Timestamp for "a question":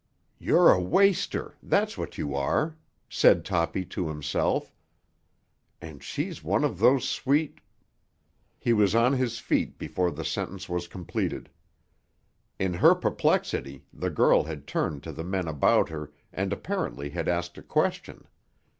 17.59-18.27